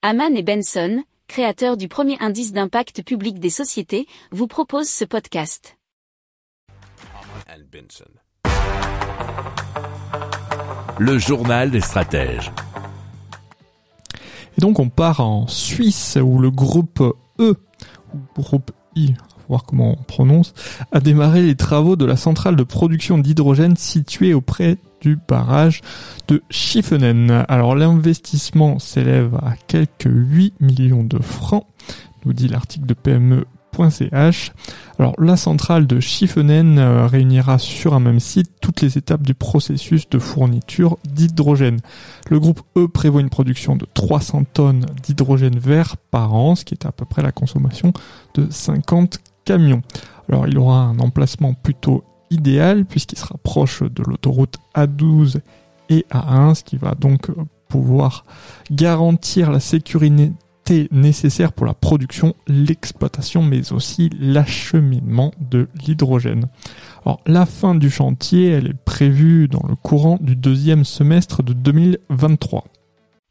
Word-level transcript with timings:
Haman 0.00 0.36
et 0.36 0.44
Benson, 0.44 1.02
créateurs 1.26 1.76
du 1.76 1.88
premier 1.88 2.16
indice 2.20 2.52
d'impact 2.52 3.02
public 3.02 3.40
des 3.40 3.50
sociétés, 3.50 4.06
vous 4.30 4.46
proposent 4.46 4.88
ce 4.88 5.04
podcast. 5.04 5.76
Le 11.00 11.18
journal 11.18 11.72
des 11.72 11.80
stratèges. 11.80 12.52
Et 14.56 14.60
donc 14.60 14.78
on 14.78 14.88
part 14.88 15.18
en 15.18 15.48
Suisse 15.48 16.16
où 16.22 16.38
le 16.38 16.52
groupe 16.52 17.02
E, 17.40 17.56
ou 18.14 18.40
groupe 18.40 18.70
I, 18.94 19.16
voir 19.48 19.64
comment 19.64 19.96
on 19.98 20.02
prononce, 20.02 20.54
a 20.92 21.00
démarré 21.00 21.42
les 21.42 21.56
travaux 21.56 21.96
de 21.96 22.04
la 22.04 22.16
centrale 22.16 22.56
de 22.56 22.62
production 22.62 23.18
d'hydrogène 23.18 23.76
située 23.76 24.34
auprès 24.34 24.78
du 25.00 25.18
barrage 25.28 25.80
de 26.28 26.42
Schiffenen. 26.50 27.44
Alors 27.48 27.74
l'investissement 27.74 28.78
s'élève 28.78 29.34
à 29.36 29.54
quelques 29.66 30.10
8 30.10 30.54
millions 30.60 31.04
de 31.04 31.18
francs, 31.22 31.66
nous 32.24 32.32
dit 32.32 32.48
l'article 32.48 32.86
de 32.86 32.94
PME.ch. 32.94 34.52
Alors 34.98 35.14
la 35.18 35.36
centrale 35.36 35.86
de 35.86 36.00
Schiffenen 36.00 36.78
euh, 36.78 37.06
réunira 37.06 37.58
sur 37.58 37.94
un 37.94 38.00
même 38.00 38.18
site 38.18 38.50
toutes 38.60 38.80
les 38.80 38.98
étapes 38.98 39.22
du 39.22 39.34
processus 39.34 40.08
de 40.08 40.18
fourniture 40.18 40.98
d'hydrogène. 41.04 41.78
Le 42.28 42.40
groupe 42.40 42.62
E 42.76 42.88
prévoit 42.88 43.20
une 43.20 43.30
production 43.30 43.76
de 43.76 43.86
300 43.94 44.44
tonnes 44.52 44.86
d'hydrogène 45.04 45.58
vert 45.58 45.96
par 46.10 46.34
an, 46.34 46.56
ce 46.56 46.64
qui 46.64 46.74
est 46.74 46.86
à 46.86 46.92
peu 46.92 47.04
près 47.04 47.22
la 47.22 47.32
consommation 47.32 47.92
de 48.34 48.48
50 48.50 49.20
Alors 49.50 50.46
il 50.46 50.58
aura 50.58 50.80
un 50.80 50.98
emplacement 50.98 51.54
plutôt 51.54 52.04
idéal 52.30 52.84
puisqu'il 52.84 53.18
sera 53.18 53.36
proche 53.42 53.82
de 53.82 54.02
l'autoroute 54.02 54.56
A12 54.74 55.40
et 55.88 56.04
A1, 56.10 56.54
ce 56.54 56.64
qui 56.64 56.76
va 56.76 56.94
donc 56.94 57.30
pouvoir 57.68 58.24
garantir 58.70 59.50
la 59.50 59.60
sécurité 59.60 60.32
nécessaire 60.90 61.52
pour 61.52 61.66
la 61.66 61.74
production, 61.74 62.34
l'exploitation, 62.46 63.42
mais 63.42 63.72
aussi 63.72 64.10
l'acheminement 64.18 65.32
de 65.40 65.68
l'hydrogène. 65.86 66.48
Alors 67.04 67.20
la 67.26 67.46
fin 67.46 67.74
du 67.74 67.90
chantier, 67.90 68.50
elle 68.50 68.66
est 68.68 68.84
prévue 68.84 69.48
dans 69.48 69.66
le 69.66 69.76
courant 69.76 70.18
du 70.20 70.36
deuxième 70.36 70.84
semestre 70.84 71.42
de 71.42 71.54
2023. 71.54 72.64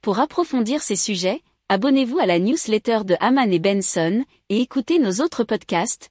Pour 0.00 0.18
approfondir 0.18 0.82
ces 0.82 0.96
sujets, 0.96 1.42
abonnez-vous 1.68 2.18
à 2.18 2.26
la 2.26 2.38
newsletter 2.38 3.00
de 3.04 3.16
Haman 3.20 3.52
et 3.52 3.58
Benson 3.58 4.24
et 4.48 4.60
écoutez 4.60 4.98
nos 4.98 5.22
autres 5.22 5.44
podcasts 5.44 6.10